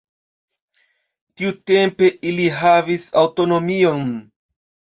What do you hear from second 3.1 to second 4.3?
aŭtonomion.